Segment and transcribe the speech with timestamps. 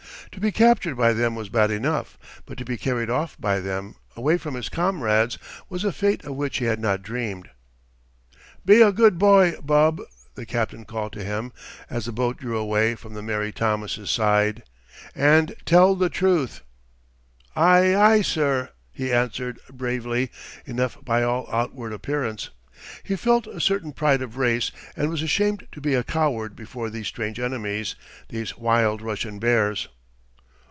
[0.35, 3.95] To be captured by them was bad enough, but to be carried off by them,
[4.15, 7.49] away from his comrades, was a fate of which he had not dreamed.
[8.65, 10.01] "Be a good boy, Bub,"
[10.35, 11.51] the captain called to him,
[11.89, 14.63] as the boat drew away from the Mary Thomas's side,
[15.13, 16.61] "and tell the truth!"
[17.53, 20.31] "Aye, aye, sir!" he answered, bravely
[20.65, 22.49] enough by all outward appearance.
[23.03, 26.89] He felt a certain pride of race, and was ashamed to be a coward before
[26.89, 27.95] these strange enemies,
[28.29, 29.89] these wild Russian bears.